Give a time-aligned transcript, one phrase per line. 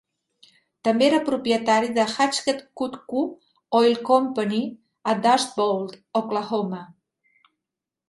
[0.87, 3.29] També era propietari de Hatchet-Cuckoo
[3.83, 4.65] Oil Company
[5.15, 5.89] a Dust Bowl,
[6.25, 6.85] Oklahoma.